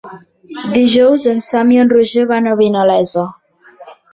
Dijous 0.77 1.27
en 1.33 1.43
Sam 1.49 1.75
i 1.75 1.79
en 1.83 1.93
Roger 1.93 2.27
van 2.35 2.51
a 2.53 2.57
Vinalesa. 2.63 3.29